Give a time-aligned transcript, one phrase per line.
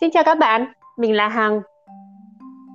[0.00, 1.60] Xin chào các bạn, mình là Hằng.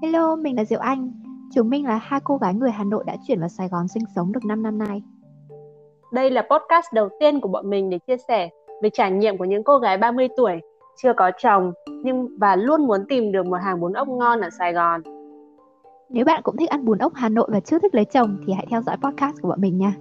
[0.01, 1.11] Hello, mình là Diệu Anh.
[1.53, 4.03] Chúng mình là hai cô gái người Hà Nội đã chuyển vào Sài Gòn sinh
[4.15, 5.01] sống được 5 năm nay.
[6.13, 8.49] Đây là podcast đầu tiên của bọn mình để chia sẻ
[8.83, 10.61] về trải nghiệm của những cô gái 30 tuổi
[11.03, 11.71] chưa có chồng
[12.03, 15.01] nhưng và luôn muốn tìm được một hàng bún ốc ngon ở Sài Gòn.
[16.09, 18.53] Nếu bạn cũng thích ăn bún ốc Hà Nội và chưa thích lấy chồng thì
[18.53, 19.93] hãy theo dõi podcast của bọn mình nha.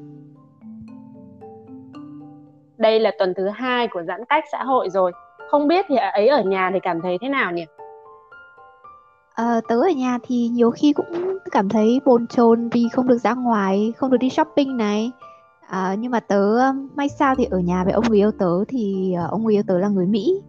[2.78, 5.12] Đây là tuần thứ hai của giãn cách xã hội rồi.
[5.52, 7.64] Không biết thì ấy ở nhà thì cảm thấy thế nào nhỉ?
[9.34, 13.18] À, tớ ở nhà thì nhiều khi cũng cảm thấy bồn chồn vì không được
[13.18, 15.10] ra ngoài, không được đi shopping này.
[15.68, 18.64] À, nhưng mà tớ um, may sao thì ở nhà với ông người yêu tớ
[18.68, 20.40] thì uh, ông người yêu tớ là người Mỹ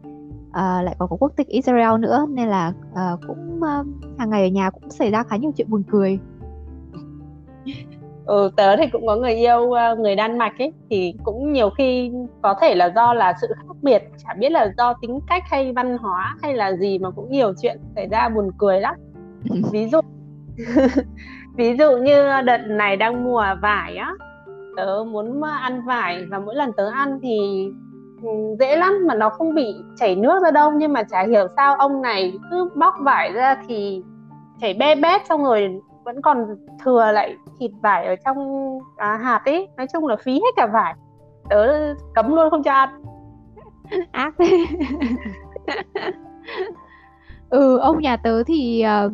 [0.52, 4.42] à, lại còn có quốc tịch Israel nữa nên là uh, cũng uh, hàng ngày
[4.42, 6.20] ở nhà cũng xảy ra khá nhiều chuyện buồn cười
[8.26, 12.12] ừ, tớ thì cũng có người yêu người Đan Mạch ấy thì cũng nhiều khi
[12.42, 15.74] có thể là do là sự khác biệt chả biết là do tính cách hay
[15.74, 18.96] văn hóa hay là gì mà cũng nhiều chuyện xảy ra buồn cười lắm.
[19.72, 20.00] Ví dụ
[21.56, 24.14] ví dụ như đợt này đang mùa vải á
[24.76, 27.68] tớ muốn ăn vải và mỗi lần tớ ăn thì
[28.24, 28.30] ừ,
[28.60, 30.72] dễ lắm mà nó không bị chảy nước ra đâu.
[30.72, 34.04] Nhưng mà chả hiểu sao ông này cứ bóc vải ra thì
[34.62, 36.38] chảy be bét xong rồi vẫn còn
[36.84, 38.38] thừa lại thịt vải ở trong
[38.98, 39.68] à, hạt ấy.
[39.78, 40.96] Nói chung là phí hết cả vải.
[41.50, 43.04] Tớ cấm luôn không cho ăn.
[44.12, 44.66] Ác thế.
[47.50, 49.12] Ừ ông nhà tớ thì uh,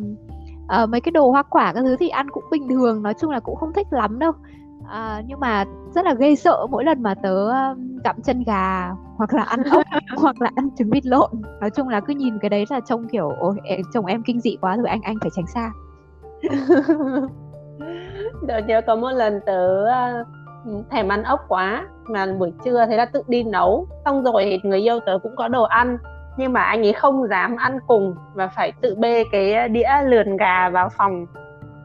[0.82, 3.30] uh, mấy cái đồ hoa quả các thứ thì ăn cũng bình thường nói chung
[3.30, 4.32] là cũng không thích lắm đâu.
[4.80, 7.48] Uh, nhưng mà rất là gây sợ mỗi lần mà tớ
[8.04, 9.82] gặm chân gà hoặc là ăn ốc
[10.16, 11.30] hoặc là ăn trứng vịt lộn.
[11.60, 13.56] Nói chung là cứ nhìn cái đấy là trông kiểu ôi
[13.92, 15.70] chồng em kinh dị quá rồi anh anh phải tránh xa
[18.48, 20.26] tớ nhớ có một lần tớ uh,
[20.90, 23.86] thèm ăn ốc quá mà buổi trưa thế là tự đi nấu.
[24.04, 25.98] Xong rồi người yêu tớ cũng có đồ ăn
[26.36, 30.36] nhưng mà anh ấy không dám ăn cùng và phải tự bê cái đĩa lườn
[30.36, 31.26] gà vào phòng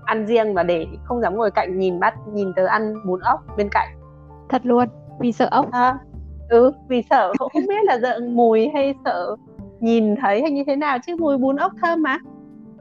[0.05, 3.39] ăn riêng và để không dám ngồi cạnh nhìn bắt nhìn tớ ăn bún ốc
[3.57, 3.89] bên cạnh.
[4.49, 4.87] Thật luôn?
[5.19, 5.71] Vì sợ ốc?
[5.71, 5.97] À,
[6.49, 7.33] ừ vì sợ.
[7.39, 9.35] Không biết là sợ mùi hay sợ
[9.79, 12.17] nhìn thấy hay như thế nào chứ mùi bún ốc thơm mà.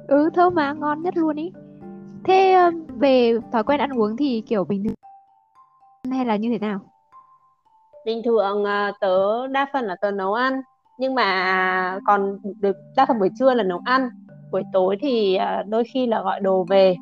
[0.08, 1.52] Ừ thơm mà ngon nhất luôn ý
[2.24, 4.94] thế về thói quen ăn uống thì kiểu bình thường
[6.12, 6.80] hay là như thế nào?
[8.04, 10.60] Bình thường ờ, tớ đa phần là tớ nấu ăn
[10.98, 14.08] nhưng mà còn được đa phần buổi trưa là nấu ăn.
[14.52, 16.96] Buổi tối thì ờ, đôi khi là gọi đồ về.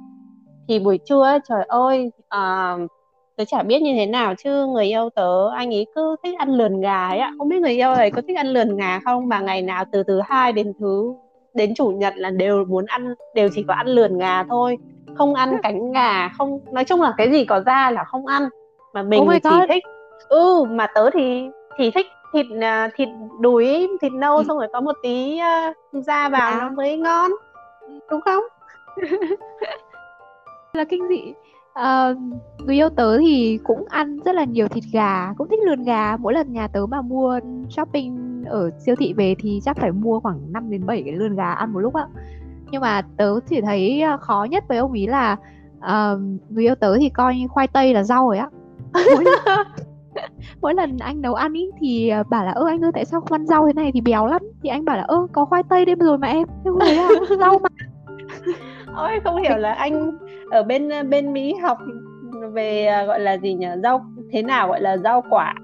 [0.68, 2.90] Thì buổi trưa trời ơi uh,
[3.36, 6.48] tớ chả biết như thế nào chứ người yêu tớ anh ấy cứ thích ăn
[6.48, 7.32] lườn gà ấy ạ.
[7.38, 9.28] Không biết người yêu ấy có thích ăn lườn gà không?
[9.28, 11.14] Mà ngày nào từ thứ hai đến thứ
[11.54, 14.76] đến chủ nhật là đều muốn ăn đều chỉ có ăn lườn gà thôi
[15.14, 18.48] không ăn cánh gà không nói chung là cái gì có da là không ăn.
[18.94, 19.84] Mà mình oh thì chỉ thích
[20.28, 21.48] ừ mà tớ thì
[21.78, 23.08] thì thích thịt uh, thịt
[23.40, 24.44] đùi thịt nâu ừ.
[24.48, 25.40] xong rồi có một tí
[25.98, 26.58] uh, da vào dạ.
[26.60, 27.30] nó mới ngon
[28.10, 28.44] đúng không?
[30.72, 31.34] Là kinh dị.
[31.80, 32.16] Uh,
[32.58, 36.16] người yêu tớ thì cũng ăn rất là nhiều thịt gà cũng thích lườn gà.
[36.16, 40.20] Mỗi lần nhà tớ mà mua shopping ở siêu thị về thì chắc phải mua
[40.20, 42.06] khoảng 5 đến 7 cái lườn gà ăn một lúc á
[42.72, 45.36] nhưng mà tớ chỉ thấy ờ, khó nhất với ông ý là
[45.78, 48.48] uh, người yêu tớ thì coi như khoai tây là rau rồi á.
[50.60, 53.20] Mỗi, lần, anh nấu ăn ý thì ờ, bảo là ơ anh ơi tại sao
[53.20, 54.42] không ăn rau thế này thì béo lắm?
[54.62, 56.48] Thì anh bảo là ơ có khoai tây đây rồi mà em.
[56.64, 57.68] Thế rồi là rau mà.
[58.96, 60.18] Ôi không hiểu là anh
[60.50, 61.78] ở bên bên mỹ học
[62.52, 63.66] về gọi là gì nhỉ?
[63.82, 65.54] Rau thế nào gọi là rau quả?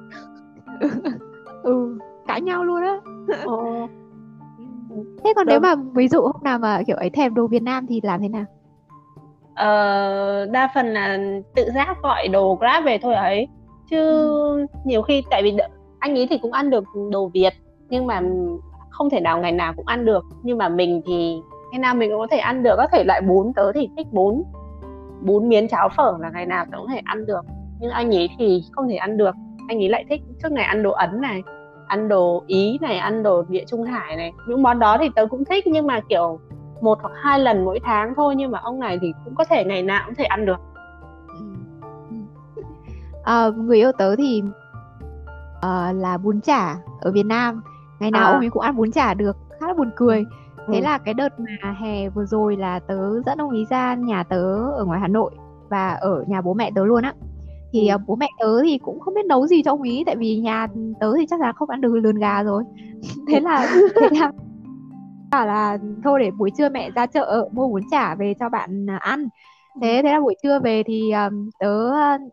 [1.63, 1.99] Ừ
[2.29, 2.97] cãi nhau luôn á
[5.25, 5.53] thế còn Đúng.
[5.53, 5.79] nếu vâng.
[5.79, 8.29] mà ví dụ hôm nào mà kiểu ấy thèm đồ Việt Nam thì làm thế
[8.29, 8.45] nào?
[9.55, 11.19] Ờ, đa phần là
[11.55, 13.49] tự giác gọi đồ Grab về thôi ấy.
[13.91, 14.67] Chứ ừ.
[14.85, 15.57] nhiều khi tại vì
[15.99, 17.53] anh ấy thì cũng ăn được đồ Việt
[17.89, 18.21] nhưng mà
[18.91, 20.25] không thể nào ngày nào cũng ăn được.
[20.43, 21.41] Nhưng mà mình thì
[21.73, 22.75] ngày nào mình cũng có thể ăn được.
[22.77, 24.43] Có thể lại bún tớ thì thích bún.
[25.23, 27.45] Bún miến cháo phở là ngày nào tớ cũng có thể ăn được.
[27.81, 29.35] Nhưng anh ấy thì không thể ăn được.
[29.69, 31.43] Anh ấy lại thích suốt ngày ăn đồ ấn này
[31.89, 34.33] ăn đồ ý này ăn đồ địa trung hải này.
[34.47, 36.41] Những món đó thì tớ cũng thích nhưng mà kiểu
[36.81, 39.65] một hoặc hai lần mỗi tháng thôi nhưng mà ông này thì cũng có thể
[39.65, 40.61] ngày nào cũng thể ăn được.
[43.25, 44.43] À, người yêu tớ thì
[45.57, 47.63] uh, là bún chả ở Việt Nam.
[48.01, 48.33] Ngày nào à.
[48.33, 50.25] ông ấy cũng ăn bún chả được khá là buồn cười.
[50.73, 50.85] Thế ừ.
[50.85, 54.73] là cái đợt mà hè vừa rồi là tớ dẫn ông ấy ra nhà tớ
[54.77, 55.31] ở ngoài Hà Nội
[55.69, 57.13] và ở nhà bố mẹ tớ luôn á
[57.73, 60.17] thì uh, bố mẹ tớ thì cũng không biết nấu gì cho ông ý tại
[60.17, 60.67] vì nhà
[61.01, 62.65] tớ thì chắc là không ăn được lườn gà rồi.
[63.29, 63.67] Thế là
[64.01, 64.33] thế là
[65.31, 68.91] bảo là thôi để buổi trưa mẹ ra chợ mua bún chả về cho bạn
[68.91, 69.29] à, ăn.
[69.83, 71.91] Thế thế là buổi trưa về thì um, tớ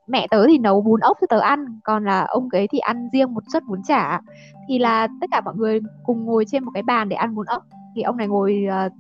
[0.07, 3.09] mẹ tớ thì nấu bún ốc cho tớ ăn còn là ông ấy thì ăn
[3.13, 4.21] riêng một suất bún chả.
[4.69, 7.45] Thì là tất cả mọi người cùng ngồi trên một cái bàn để ăn bún
[7.45, 7.63] ốc.
[7.95, 8.91] Thì ông này ngồi uh,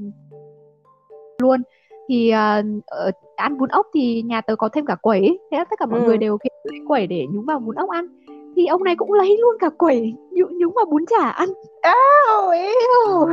[1.41, 1.61] luôn.
[2.09, 5.75] Thì uh, ăn bún ốc thì nhà tớ có thêm cả quẩy thế là tất
[5.79, 6.05] cả mọi ừ.
[6.05, 8.07] người đều lấy quẩy để nhúng vào bún ốc ăn.
[8.55, 11.49] Thì ông này cũng lấy luôn cả quẩy nhúng, nhúng vào bún chả ăn.
[11.81, 12.71] Áo, yêu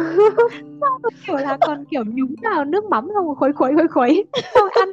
[0.81, 3.89] xong rồi kiểu là còn kiểu nhúng vào nước mắm xong rồi khuấy khuấy khuấy
[3.89, 4.25] khuấy.
[4.55, 4.93] Xong rồi ăn.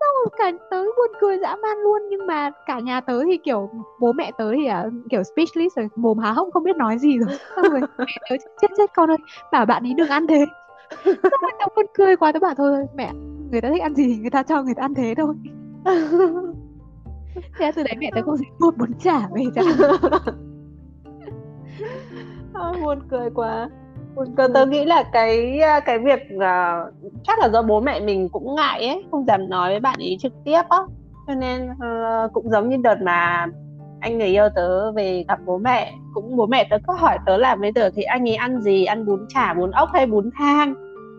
[0.00, 3.38] Xong rồi cả tớ buồn cười dã man luôn nhưng mà cả nhà tớ thì
[3.44, 3.70] kiểu
[4.00, 7.18] bố mẹ tớ thì uh, kiểu speechless rồi mồm há hốc không biết nói gì
[7.18, 7.38] rồi.
[7.56, 9.16] Xong rồi mẹ tớ chết chết con ơi
[9.52, 10.46] bảo bạn ấy đừng ăn thế.
[11.04, 13.12] Xong rồi tớ buồn cười quá tớ bảo thôi mẹ
[13.50, 15.34] người ta thích ăn gì người ta cho người ta ăn thế thôi.
[17.58, 19.62] Thế từ đấy mẹ tớ không dám một bún chả về cho
[22.82, 23.70] buồn cười quá.
[24.14, 26.94] Buồn cười tớ nghĩ là cái à, cái việc uh,
[27.24, 30.16] chắc là do bố mẹ mình cũng ngại ấy không dám nói với bạn ấy
[30.20, 30.78] trực tiếp á.
[31.26, 33.46] Cho nên uh, cũng giống như đợt mà
[34.00, 37.36] anh người yêu tớ về gặp bố mẹ cũng bố mẹ tớ có hỏi tớ
[37.36, 38.84] là bây giờ thì anh ấy ăn gì?
[38.84, 40.74] Ăn bún chả bún ốc hay bún thang?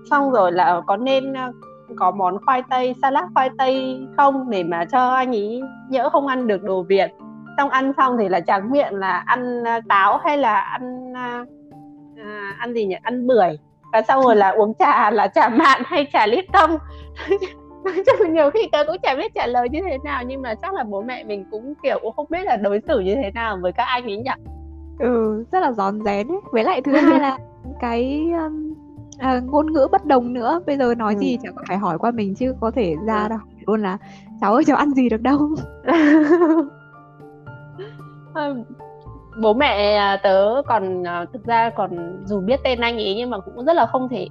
[0.10, 1.34] Xong rồi là có nên
[1.95, 6.28] có món khoai tây salad khoai tây không để mà cho anh ấy nhỡ không
[6.28, 7.12] ăn được đồ việt.
[7.57, 11.45] Xong ăn xong thì là tráng miệng là ăn à, táo hay là ăn à,
[12.18, 12.95] à, ăn gì nhỉ?
[13.01, 13.57] Ăn bưởi.
[13.94, 16.78] Và xong rồi là uống trà là trà mạn hay trà lít tông.
[18.30, 20.83] Nhiều khi tớ cũng chả biết trả lời như thế nào nhưng mà chắc là
[20.83, 23.72] bố mẹ mình cũng kiểu cũng không biết là đối xử như thế nào với
[23.72, 24.31] các anh ấy nhỉ?
[25.00, 26.28] Ừ rất là rón rén.
[26.28, 27.38] Ấy với lại thứ hai là
[27.80, 28.67] cái um,
[29.19, 30.62] à, ngôn ngữ bất đồng nữa.
[30.66, 31.19] Bây giờ nói ừ.
[31.19, 33.30] gì chẳng phải hỏi qua mình chứ có thể ra ừ.
[33.30, 33.40] đâu.
[33.66, 33.98] Luôn là
[34.42, 35.40] cháu ơi cháu ăn gì được đâu?
[39.42, 43.30] Bố mẹ à, tớ còn à, thực ra còn dù biết tên anh ấy nhưng
[43.30, 44.28] mà cũng rất là không thể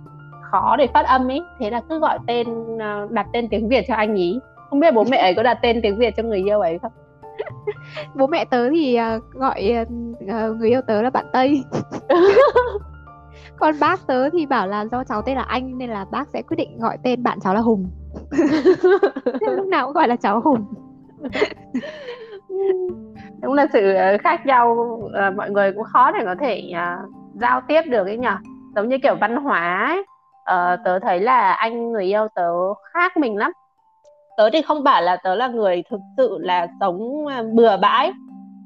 [0.50, 1.40] khó để phát âm ấy.
[1.60, 2.46] Thế là cứ gọi tên
[2.78, 4.40] à, đặt tên tiếng việt cho anh ấy.
[4.70, 6.92] Không biết bố mẹ ấy có đặt tên tiếng việt cho người yêu ấy không?
[8.14, 8.98] Bố mẹ tớ thì
[9.32, 9.86] gọi
[10.58, 11.62] người yêu tớ là bạn tây
[13.58, 16.42] còn bác tớ thì bảo là do cháu tên là anh nên là bác sẽ
[16.42, 17.86] quyết định gọi tên bạn cháu là hùng.
[19.40, 20.64] Lúc nào cũng gọi là cháu hùng.
[23.42, 27.10] Đúng là sự ờ, khác nhau ờ, mọi người cũng khó để có thể uh,
[27.34, 28.36] giao tiếp được ấy nhở?
[28.76, 30.04] Giống như kiểu văn hóa ấy.
[30.54, 32.50] Uh, tớ thấy là anh người yêu tớ
[32.92, 33.52] khác mình lắm.
[34.36, 38.12] Tớ thì không bảo là tớ là người thực sự là sống bừa bãi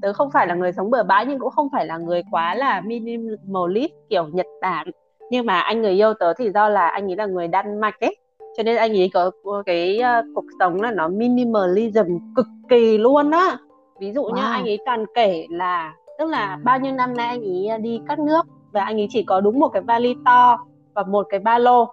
[0.02, 2.54] tớ không phải là người sống bừa bãi nhưng cũng không phải là người quá
[2.54, 4.86] là minimalist kiểu Nhật Bản.
[5.30, 8.00] Nhưng mà anh người yêu tớ thì do là anh ấy là người Đan Mạch
[8.00, 8.16] ấy.
[8.56, 9.30] Cho nên anh ấy có
[9.66, 13.58] cái uh, cuộc sống là nó minimalism cực kỳ luôn á.
[14.00, 14.34] Ví dụ wow.
[14.34, 18.00] như anh ấy toàn kể là tức là bao nhiêu năm nay anh ấy đi
[18.08, 18.42] các nước
[18.72, 20.58] và anh ấy chỉ có đúng một cái vali to
[20.94, 21.88] và một cái ba lô.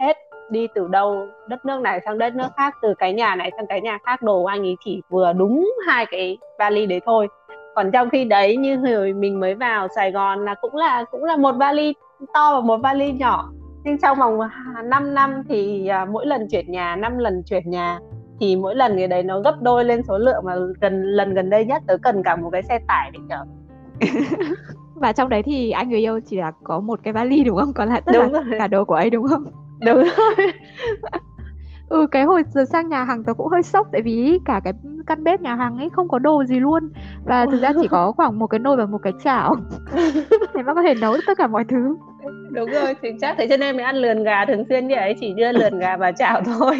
[0.00, 0.16] Hết
[0.50, 3.66] đi từ đâu đất nước này sang đất nước khác từ cái nhà này sang
[3.66, 7.28] cái nhà khác đồ anh ấy chỉ vừa đúng hai cái vali đấy thôi
[7.74, 11.24] còn trong khi đấy như hồi mình mới vào Sài Gòn là cũng là cũng
[11.24, 11.94] là một vali
[12.34, 13.52] to và một vali nhỏ.
[13.84, 14.38] Nhưng trong vòng
[14.84, 17.98] 5 năm thì à, mỗi lần chuyển nhà 5 lần chuyển nhà
[18.40, 21.50] thì mỗi lần cái đấy nó gấp đôi lên số lượng mà gần lần gần
[21.50, 23.44] đây nhất tớ cần cả một cái xe tải để chở
[24.94, 27.72] và trong đấy thì anh người yêu chỉ là có một cái vali đúng không?
[27.72, 28.58] Còn lại tất đúng là rồi.
[28.58, 29.44] cả đồ của ấy đúng không?
[29.86, 30.46] Đúng rồi
[31.90, 34.72] ừ cái hồi giờ sang nhà hàng tớ cũng hơi sốc tại vì cả cái
[35.06, 36.90] căn bếp nhà hàng ấy không có đồ gì luôn.
[37.24, 39.54] Và thực ra chỉ có khoảng một cái nồi và một cái chảo.
[40.54, 41.96] Để mà có thể nấu tất cả mọi thứ.
[42.50, 43.34] Đúng rồi chính xác.
[43.38, 45.96] Thế cho nên mình ăn lườn gà thường xuyên như ấy chỉ đưa lườn gà
[45.96, 46.78] và chảo thôi.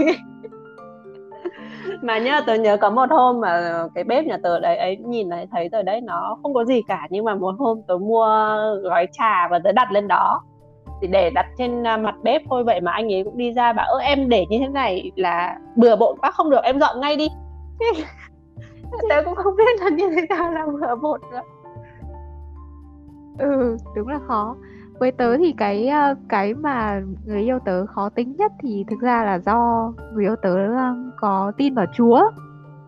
[2.02, 5.28] Mà nhớ tớ nhớ có một hôm mà cái bếp nhà tớ đấy ấy nhìn
[5.28, 7.06] này thấy tớ đấy nó không có gì cả.
[7.10, 8.26] Nhưng mà một hôm tớ mua
[8.82, 10.42] gói trà và tớ đặt lên đó
[11.00, 13.72] thì để đặt trên à, mặt bếp thôi vậy mà anh ấy cũng đi ra
[13.72, 17.00] bảo ơ em để như thế này là bừa bộn quá không được em dọn
[17.00, 17.28] ngay đi
[19.08, 21.42] tớ cũng không biết là như thế nào là bừa bộn nữa
[23.38, 24.56] ừ đúng là khó
[25.00, 29.00] với tớ thì cái ờ, cái mà người yêu tớ khó tính nhất thì thực
[29.00, 30.56] ra là do người yêu tớ
[31.16, 32.30] có tin vào Chúa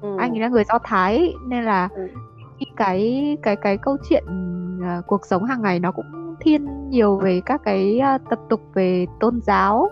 [0.01, 0.17] ừ.
[0.19, 2.09] anh ấy là người Do Thái nên là ừ.
[2.77, 4.25] cái cái cái câu chuyện
[4.79, 8.61] uh, cuộc sống hàng ngày nó cũng thiên nhiều về các cái uh, tập tục
[8.75, 9.89] về tôn giáo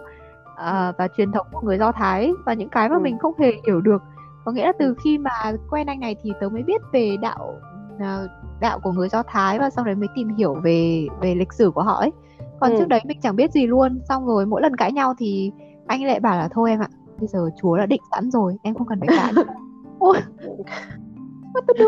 [0.52, 2.32] uh, và truyền thống của người Do Thái.
[2.46, 3.00] Và những cái mà ừ.
[3.00, 4.02] mình không hề hiểu được.
[4.44, 7.54] Có nghĩa là từ khi mà quen anh này thì tớ mới biết về đạo
[7.96, 8.30] uh,
[8.60, 11.70] đạo của người Do Thái và sau đấy mới tìm hiểu về về lịch sử
[11.70, 12.10] của họ ấy.
[12.60, 12.78] Còn ừ.
[12.78, 14.00] trước đấy mình chẳng biết gì luôn.
[14.08, 15.52] Xong rồi mỗi lần cãi nhau thì
[15.86, 16.88] anh lại bảo là thôi em ạ
[17.20, 19.32] bây giờ chúa đã định sẵn rồi em không cần phải cãi
[19.98, 20.16] ôi
[21.54, 21.84] what to do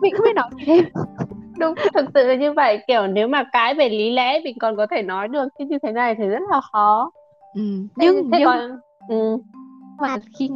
[0.00, 0.84] mình không biết nói gì thêm
[1.62, 2.78] đúng thực sự là như vậy.
[2.86, 5.78] Kiểu nếu mà cái về lý lẽ mình còn có thể nói được chứ như
[5.82, 7.10] thế này thì rất là khó.
[7.54, 7.62] Ừ.
[7.96, 8.70] nhưng thế nhưng còn
[9.08, 9.36] ừ.
[10.00, 10.50] Mà khi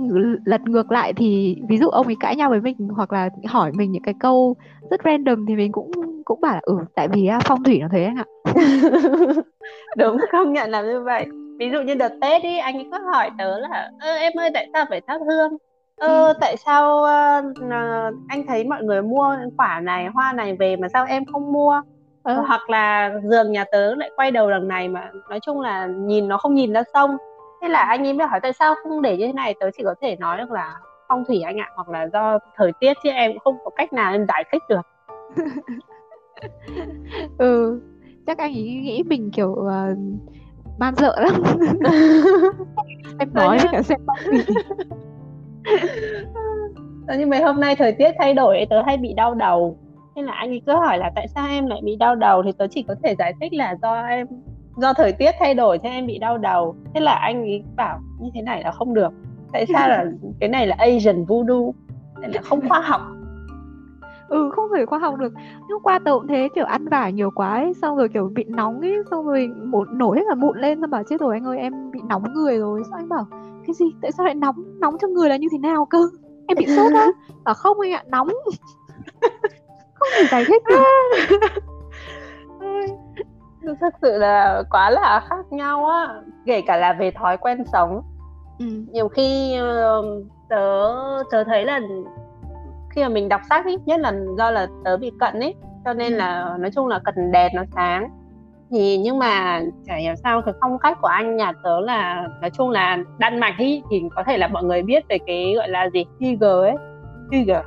[0.45, 3.73] lật ngược lại thì ví dụ ông ấy cãi nhau với mình hoặc là hỏi
[3.75, 4.57] mình những cái câu
[4.91, 5.91] rất random thì mình cũng
[6.25, 8.25] cũng bảo là ừ tại vì phong thủy nó thế anh ạ.
[9.97, 11.27] Đúng công nhận là như vậy.
[11.59, 14.51] Ví dụ như đợt tết đi anh ấy cứ hỏi tớ là ơ em ơi
[14.55, 15.57] tại sao phải thắp hương
[15.97, 16.33] ơ ừ.
[16.41, 17.57] tại sao uh,
[18.29, 21.83] anh thấy mọi người mua quả này hoa này về mà sao em không mua?
[22.25, 22.35] Ừ.
[22.47, 26.29] hoặc là giường nhà tớ lại quay đầu đằng này mà nói chung là nhìn
[26.29, 27.17] nó không nhìn ra sông.
[27.62, 29.55] Thế là anh ấy mới hỏi tại sao không để như thế này?
[29.61, 30.75] Tớ chỉ có thể nói được là
[31.09, 33.93] phong thủy anh ạ hoặc là do thời tiết chứ em cũng không có cách
[33.93, 34.87] nào em giải thích được.
[37.38, 37.81] Ừ
[38.26, 39.99] chắc anh ấy nghĩ mình kiểu uh,
[40.79, 41.43] man dợ lắm.
[43.19, 44.00] Em nói với cả xem
[47.18, 49.78] nhưng mấy hôm nay thời tiết thay đổi tớ hay bị đau đầu.
[50.14, 52.42] Nên là anh ấy cứ hỏi là tại sao em lại bị đau đầu?
[52.42, 54.26] Thì tớ chỉ có thể giải thích là do em
[54.76, 56.76] do thời tiết thay đổi cho em bị đau đầu.
[56.94, 59.12] Thế là anh ấy bảo như thế này là không được.
[59.52, 60.04] Tại sao là
[60.40, 61.73] cái này là Asian voodoo?
[62.20, 63.00] Nên là không khoa học.
[64.28, 65.32] Ừ không thể khoa học được.
[65.70, 68.44] Hôm qua tớ cũng thế kiểu ăn vải nhiều quá ấy xong rồi kiểu bị
[68.49, 71.44] nóng ấy xong rồi một nổi hết cả mụn lên xong bảo chết rồi anh
[71.44, 72.82] ơi em bị nóng người rồi.
[72.90, 73.26] Xong anh bảo
[73.66, 73.87] cái gì?
[74.02, 74.80] Tại sao lại nóng?
[74.80, 75.99] Nóng trong người là như thế nào cơ?
[76.46, 77.08] Em bị sốt á.
[77.44, 78.28] Bảo không anh ạ nóng.
[79.94, 80.82] Không thể giải thích được.
[83.80, 86.14] Thực sự là quá là khác nhau á.
[86.46, 88.02] Kể cả là về thói quen sống.
[88.58, 88.66] Ừ.
[88.92, 90.94] nhiều khi uh, tớ
[91.30, 91.80] tớ thấy là
[92.90, 95.54] khi mà mình đọc sách ý, nhất là do là tớ bị cận ấy
[95.85, 96.16] cho nên ừ.
[96.18, 98.11] là nói chung là cần đèn nó sáng
[98.70, 102.50] thì nhưng mà chả hiểu sao cái phong cách của anh nhà tớ là nói
[102.50, 105.68] chung là đan mạch ý, thì có thể là mọi người biết về cái gọi
[105.68, 106.04] là gì?
[106.20, 106.75] Hygge ấy.
[107.32, 107.62] Hygge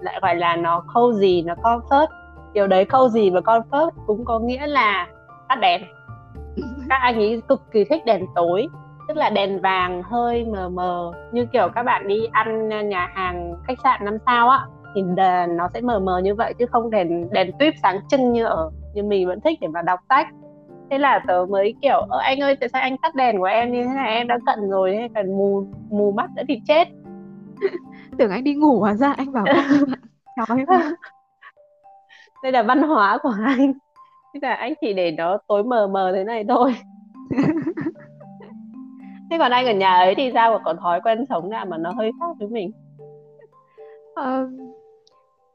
[0.00, 2.06] lại gọi là nó cozy nó comfort.
[2.52, 5.06] Điều đấy cozy và comfort cũng có nghĩa là
[5.48, 5.82] tắt đèn.
[6.88, 8.68] Các anh ấy cực kỳ thích đèn tối
[9.08, 11.12] tức là đèn vàng hơi mờ mờ.
[11.32, 15.56] Như kiểu các bạn đi ăn nhà hàng khách sạn năm sao á thì đèn
[15.56, 18.70] nó sẽ mờ mờ như vậy chứ không đèn đèn tuyếp sáng trưng như ở
[18.94, 20.26] như mình vẫn thích để mà đọc sách
[20.90, 23.72] thế là tớ mới kiểu ơ anh ơi tại sao anh tắt đèn của em
[23.72, 24.14] như thế này?
[24.14, 26.88] Em đã cận rồi hay cần mù mù mắt đã thì chết.
[28.18, 29.44] Tưởng anh đi ngủ hóa ra anh bảo
[30.36, 30.64] nói
[32.42, 33.72] đây là văn hóa của anh.
[34.34, 36.76] Thế là anh chỉ để nó tối mờ mờ thế này thôi.
[39.30, 40.58] Thế còn anh ở nhà ấy thì sao?
[40.64, 42.72] Có thói quen sống nào mà nó hơi khác với mình?
[44.20, 44.50] Uh,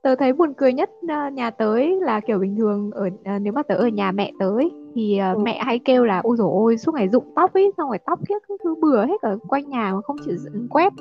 [0.03, 3.53] tớ thấy buồn cười nhất uh, nhà tới là kiểu bình thường ở uh, nếu
[3.53, 5.41] mà tớ ở nhà mẹ tới thì uh, ừ.
[5.41, 8.19] mẹ hay kêu là ôi dồi ôi suốt ngày rụng tóc ấy xong rồi tóc
[8.27, 10.35] kiếc cứ bừa hết ở quanh nhà mà không chịu
[10.69, 10.93] quét.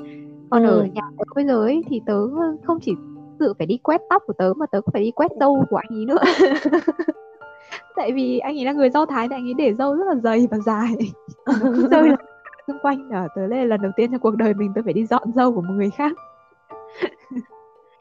[0.49, 0.79] Còn ừ.
[0.79, 2.27] ở nhà tớ bây giờ ấy thì tớ
[2.63, 2.95] không chỉ
[3.39, 5.77] tự phải đi quét tóc của tớ mà tớ cũng phải đi quét râu của
[5.77, 6.17] anh ấy nữa.
[7.95, 10.15] Tại vì anh ấy là người do thái thì anh ấy để râu rất là
[10.15, 10.95] dày và dài.
[11.91, 12.15] Rơi là
[12.67, 13.09] xung quanh.
[13.09, 15.51] Ở tớ lên lần đầu tiên trong cuộc đời mình tớ phải đi dọn dâu
[15.51, 16.11] của một người khác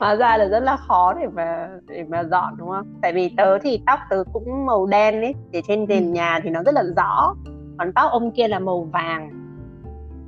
[0.03, 2.87] hóa ra là rất là khó để mà để mà dọn đúng không?
[3.03, 6.13] Tại vì tớ thì tóc tớ cũng màu đen ấy để trên nền ừ.
[6.13, 7.35] nhà thì nó rất là rõ.
[7.79, 9.31] Còn tóc ông kia là màu vàng.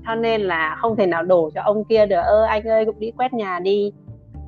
[0.06, 2.20] Cho nên là không thể nào đổ cho ông kia được.
[2.20, 3.92] Ơ anh ơi cũng đi quét nhà đi.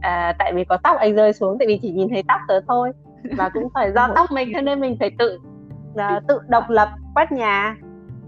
[0.00, 2.60] À, tại vì có tóc anh rơi xuống tại vì chỉ nhìn thấy tóc tớ
[2.68, 2.92] thôi.
[3.36, 5.38] Và cũng phải do tóc mình cho nên mình phải tự
[5.92, 7.76] uh, tự độc lập quét nhà.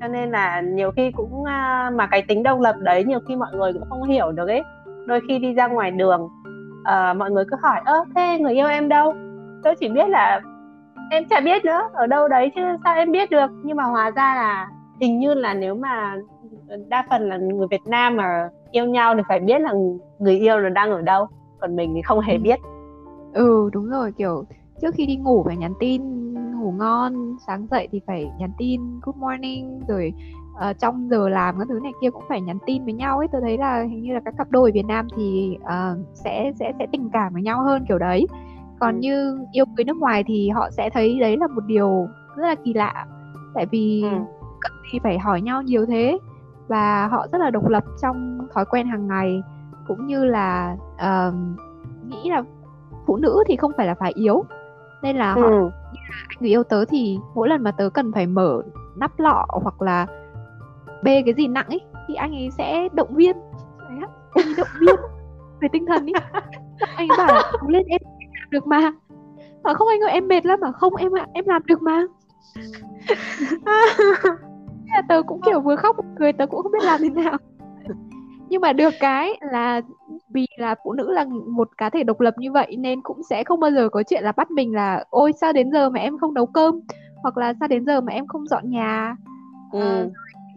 [0.01, 3.37] Cho nên là nhiều khi cũng uh, mà cái tính độc lập đấy nhiều khi
[3.37, 4.63] mọi người cũng không hiểu được ấy.
[5.07, 6.29] Đôi khi đi ra ngoài đường
[6.81, 9.15] uh, mọi người cứ hỏi ơ thế người yêu em đâu?
[9.65, 10.41] Tôi chỉ biết là
[11.11, 13.51] em chả biết nữa ở đâu đấy chứ sao em biết được?
[13.65, 14.69] Nhưng mà hóa ra là
[15.01, 16.17] hình như là nếu mà
[16.89, 19.73] đa phần là người Việt Nam mà yêu nhau thì phải biết là
[20.19, 21.27] người yêu là đang ở đâu
[21.61, 22.39] còn mình thì không hề ừ.
[22.43, 22.59] biết.
[23.33, 24.45] Ừ đúng rồi kiểu
[24.81, 26.03] trước khi đi ngủ phải nhắn tin
[26.61, 30.13] ngủ ngon sáng dậy thì phải nhắn tin good morning rồi
[30.71, 33.29] uh, trong giờ làm các thứ này kia cũng phải nhắn tin với nhau ấy
[33.33, 36.73] tôi thấy là hình như là các cặp đôi Việt Nam thì uh, sẽ sẽ
[36.79, 38.27] sẽ tình cảm với nhau hơn kiểu đấy
[38.81, 38.99] còn ừ.
[39.01, 42.55] như yêu cưới nước ngoài thì họ sẽ thấy đấy là một điều rất là
[42.65, 43.07] kỳ lạ
[43.55, 44.19] tại vì ừ.
[44.61, 46.19] cần gì phải hỏi nhau nhiều thế
[46.69, 49.43] và họ rất là độc lập trong thói quen hàng ngày
[49.89, 51.35] cũng như là uh,
[52.07, 52.43] nghĩ là
[53.07, 54.45] phụ nữ thì không phải là phải yếu
[55.03, 55.71] nên là họ ừ.
[55.93, 58.63] như là anh người yêu tớ thì mỗi lần mà tớ cần phải mở
[58.97, 60.07] nắp lọ hoặc là
[61.03, 63.37] bê cái gì nặng ấy thì anh ấy sẽ động viên.
[63.79, 63.99] Đấy
[64.35, 64.97] anh ấy động viên
[65.61, 66.13] về tinh thần ý
[66.97, 68.93] anh ấy bảo là lên em làm được mà.
[69.63, 70.61] Mà không anh ơi em mệt lắm.
[70.61, 72.05] Mà không em ạ em làm được mà.
[74.95, 77.37] Là tớ cũng kiểu vừa khóc vừa cười tớ cũng không biết làm thế nào.
[78.49, 79.81] Nhưng mà được cái là
[80.29, 83.45] vì là phụ nữ là một cá thể độc lập như vậy nên cũng sẽ
[83.45, 86.19] không bao giờ có chuyện là bắt mình là ôi sao đến giờ mà em
[86.19, 86.81] không nấu cơm?
[87.23, 89.17] Hoặc là sao đến giờ mà em không dọn nhà?
[89.73, 90.05] Ừ.
[90.05, 90.13] uh,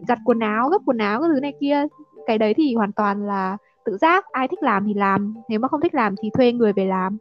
[0.08, 1.86] giặt quần áo gấp quần áo các thứ này kia.
[2.26, 5.68] Cái đấy thì hoàn toàn là tự giác ai thích làm thì làm nếu mà
[5.68, 7.18] không thích làm thì thuê người về làm.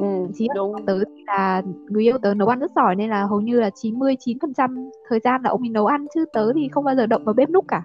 [0.00, 0.86] Ừ, Chí đúng.
[0.86, 4.90] tớ là người yêu tớ nấu ăn rất giỏi nên là hầu như là 99%
[5.08, 7.34] thời gian là ông ấy nấu ăn chứ tớ thì không bao giờ động vào
[7.34, 7.82] bếp núc cả.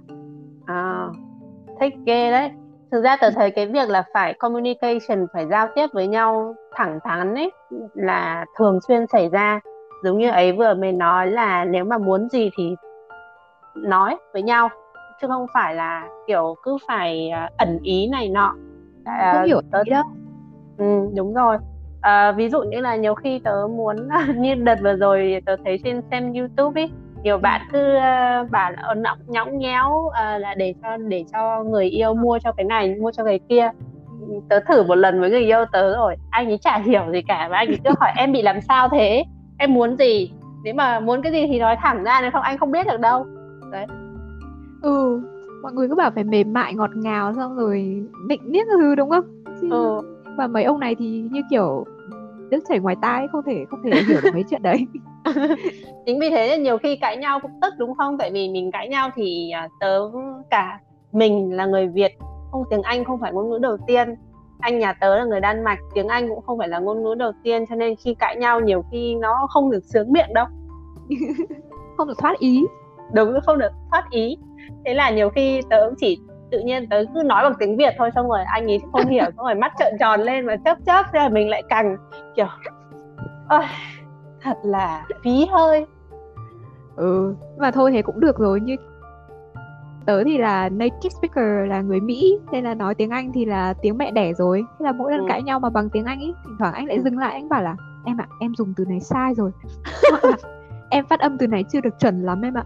[0.66, 1.08] à
[1.80, 2.50] thích ghê đấy.
[2.92, 7.00] Thực ra tớ thấy cái việc là phải communication phải giao tiếp với nhau thẳng
[7.04, 7.52] thắn ấy
[7.94, 9.60] là thường xuyên xảy ra.
[10.04, 12.76] Giống như ấy vừa mới nói là nếu mà muốn gì thì
[13.84, 14.70] nói với nhau
[15.22, 18.56] chứ không phải là kiểu cứ phải à, ẩn ý này nọ.
[19.06, 20.04] À, không hiểu tớ ý đâu.
[20.78, 21.58] ừ, đúng rồi.
[22.02, 23.96] À, ví dụ như là nhiều khi tớ muốn
[24.36, 26.90] như đợt vừa rồi tớ thấy trên xem YouTube ấy
[27.24, 31.64] nhiều bạn cứ uh, bảo là nhõng nhõng nhéo uh, là để cho để cho
[31.64, 33.70] người yêu mua cho cái này mua cho cái kia.
[34.50, 37.48] Tớ thử một lần với người yêu tớ rồi anh ấy chả hiểu gì cả
[37.52, 39.24] và anh ấy cứ hỏi em bị làm sao thế?
[39.58, 40.32] Em muốn gì?
[40.64, 43.00] Nếu mà muốn cái gì thì nói thẳng ra nếu không anh không biết được
[43.00, 43.26] đâu
[43.72, 43.86] đấy
[44.82, 45.22] Ừ,
[45.62, 49.10] mọi người cứ bảo phải mềm mại ngọt ngào xong rồi nịnh niết thứ đúng
[49.10, 49.44] không?
[49.62, 50.02] Chứ ừ.
[50.38, 51.86] mà mấy ông này thì như kiểu
[52.52, 54.88] nước chảy ngoài tai không thể không thể hiểu được mấy chuyện đấy.
[56.06, 58.72] chính vì thế nên nhiều khi cãi nhau cũng tức đúng không tại vì mình
[58.72, 60.02] cãi nhau thì à, tớ
[60.50, 60.80] cả
[61.12, 62.12] mình là người Việt
[62.52, 64.16] không tiếng Anh không phải ngôn ngữ đầu tiên
[64.60, 67.16] anh nhà tớ là người Đan Mạch tiếng Anh cũng không phải là ngôn ngữ
[67.16, 70.46] đầu tiên cho nên khi cãi nhau nhiều khi nó không được sướng miệng đâu
[71.98, 72.66] không được thoát ý
[73.14, 74.38] đúng không được thoát ý
[74.86, 76.20] thế là nhiều khi tớ cũng chỉ
[76.52, 79.26] tự nhiên tớ cứ nói bằng tiếng Việt thôi xong rồi anh ấy không hiểu
[79.38, 81.98] xong rồi mắt trợn tròn lên và chớp chớp thế là mình lại càng
[82.36, 82.48] kiểu
[83.50, 83.64] ôi,
[84.42, 85.86] thật là phí hơi
[86.96, 88.76] ừ mà thôi thế cũng được rồi như
[90.06, 93.74] tớ thì là native speaker là người Mỹ nên là nói tiếng Anh thì là
[93.82, 95.26] tiếng mẹ đẻ rồi thế là mỗi lần Ừ.
[95.30, 97.04] cãi nhau mà bằng tiếng Anh ý thỉnh thoảng anh lại Ừ.
[97.04, 97.76] dừng lại anh bảo là
[98.06, 99.52] em ạ em dùng từ này sai rồi
[100.90, 102.64] em phát âm từ này chưa được chuẩn lắm em ạ.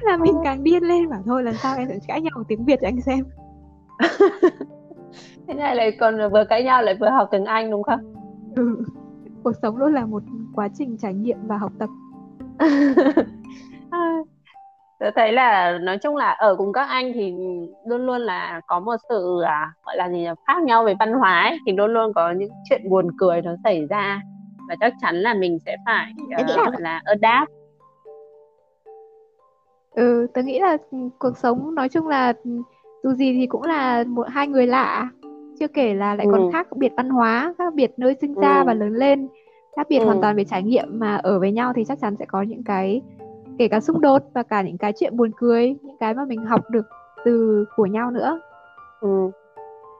[0.00, 2.78] Là mình càng điên lên bảo thôi lần sau em sẽ cãi nhau tiếng Việt
[2.82, 3.24] cho anh xem.
[5.48, 8.00] Thế này lại còn vừa cãi nhau lại vừa học tiếng Anh đúng không?
[8.56, 8.84] Ừ.
[9.44, 10.22] cuộc sống luôn là một
[10.54, 11.88] quá trình trải nghiệm và học tập.
[14.98, 17.34] Tớ thấy là nói chung là ở cùng các anh thì
[17.86, 21.12] luôn luôn là có một sự à, gọi là gì nhỉ, khác nhau về văn
[21.12, 24.22] hóa ấy, thì luôn luôn có những chuyện buồn cười nó xảy ra
[24.68, 27.50] và chắc chắn là mình sẽ phải uh, là- gọi là adapt
[29.94, 32.50] ừ tớ nghĩ là ừ, cuộc sống nói chung là ừ,
[33.02, 35.10] dù gì thì cũng là một hai người lạ
[35.60, 36.32] chưa kể là lại Ừ.
[36.32, 38.64] còn khác biệt văn hóa khác biệt nơi sinh ra Ừ.
[38.66, 39.28] và lớn lên
[39.76, 40.04] khác biệt Ừ.
[40.04, 42.62] hoàn toàn về trải nghiệm mà ở với nhau thì chắc chắn sẽ có những
[42.64, 43.02] cái
[43.58, 46.44] kể cả xung đột và cả những cái chuyện buồn cười những cái mà mình
[46.46, 46.86] học được
[47.24, 48.40] từ của nhau nữa
[49.00, 49.30] ừ.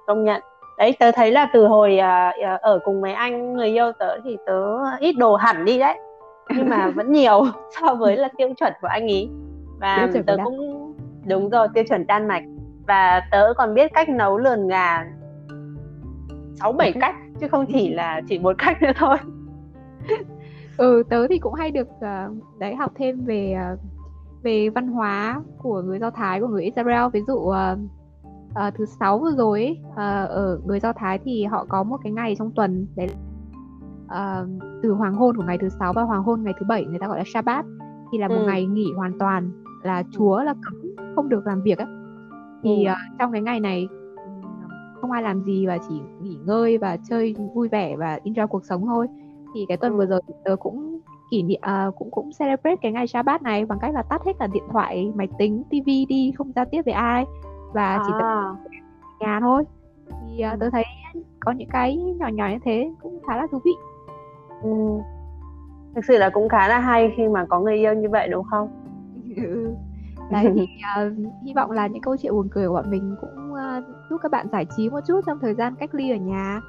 [0.06, 0.42] công nhận
[0.78, 4.36] đấy tớ thấy là từ hồi à, ở cùng mấy anh người yêu tớ thì
[4.46, 4.62] tớ
[5.00, 5.98] ít đồ hẳn đi đấy.
[6.56, 7.44] Nhưng mà vẫn nhiều
[7.80, 9.28] so với là tiêu chuẩn của anh ý.
[9.80, 10.92] Và tớ cũng
[11.26, 12.44] đúng rồi tiêu chuẩn Đan Mạch.
[12.86, 15.04] Và tớ còn biết cách nấu lườn gà
[16.54, 19.16] sáu bảy cách chứ không chỉ là chỉ một cách nữa thôi.
[20.76, 23.76] Ừ tớ thì cũng hay được ờ, đấy học thêm về ờ,
[24.42, 27.02] về văn hóa của người Do Thái của người Israel.
[27.12, 27.76] Ví dụ ờ,
[28.56, 31.96] ờ, thứ sáu vừa rồi ấy, ờ, ở người Do Thái thì họ có một
[32.04, 33.08] cái ngày trong tuần đấy
[34.08, 34.46] ờ,
[34.82, 37.06] từ hoàng hôn của ngày thứ sáu và hoàng hôn ngày thứ bảy người ta
[37.08, 37.64] gọi là Shabbat
[38.12, 38.46] thì là một Ừ.
[38.46, 39.50] ngày nghỉ hoàn toàn
[39.82, 40.74] là Chúa là cấm
[41.16, 41.86] không được làm việc á
[42.62, 42.88] thì Ừ.
[42.88, 43.88] ờ, trong cái ngày này
[45.00, 48.64] không ai làm gì và chỉ nghỉ ngơi và chơi vui vẻ và enjoy cuộc
[48.64, 49.06] sống thôi
[49.54, 49.96] thì cái tuần Ừ.
[49.96, 53.78] vừa rồi tớ cũng kỷ niệm à, cũng cũng celebrate cái ngày Shabbat này bằng
[53.78, 56.94] cách là tắt hết cả điện thoại, máy tính, tivi đi không giao tiếp với
[56.94, 57.24] ai
[57.72, 58.54] và chỉ tập à,
[59.20, 59.64] nhà thôi.
[60.20, 60.84] Thì à, tớ thấy
[61.40, 63.72] có những cái nhỏ nhỏ như thế cũng khá là thú vị.
[64.62, 64.70] Ừ.
[65.94, 68.44] thực sự là cũng khá là hay khi mà có người yêu như vậy đúng
[68.44, 68.68] không?
[69.36, 69.74] Ừ.
[70.30, 71.10] đấy thì à,
[71.44, 74.30] hy vọng là những câu chuyện buồn cười của bọn mình cũng à, giúp các
[74.30, 76.60] bạn giải trí một chút trong thời gian cách ly ở nhà.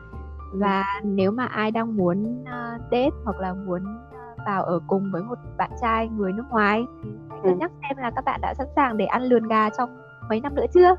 [0.54, 5.12] Và nếu mà ai đang muốn à, date hoặc là muốn à, vào ở cùng
[5.12, 7.58] với một bạn trai người nước ngoài thì hãy cân Ừ.
[7.60, 9.90] nhắc xem là các bạn đã sẵn sàng để ăn lườn gà trong
[10.30, 10.96] mấy năm nữa chưa?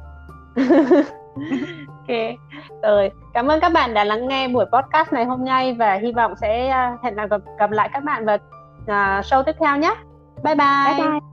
[1.87, 2.17] Ok
[2.83, 3.11] rồi.
[3.35, 6.35] Cảm ơn các bạn đã lắng nghe buổi podcast này hôm nay và hy vọng
[6.41, 8.39] sẽ à, hẹn gặp gặp lại các bạn vào
[8.87, 9.95] à, show tiếp theo nhé.
[10.45, 10.95] Bye bye.
[10.97, 11.28] Bye bye